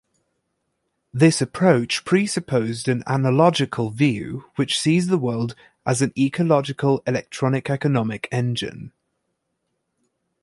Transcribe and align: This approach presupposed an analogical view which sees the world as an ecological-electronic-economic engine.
This 1.13 1.43
approach 1.43 2.05
presupposed 2.05 2.87
an 2.87 3.03
analogical 3.05 3.91
view 3.91 4.45
which 4.55 4.79
sees 4.79 5.05
the 5.05 5.17
world 5.19 5.53
as 5.85 6.01
an 6.01 6.11
ecological-electronic-economic 6.17 8.27
engine. 8.31 8.93